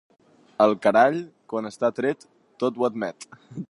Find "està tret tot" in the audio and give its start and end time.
1.73-2.81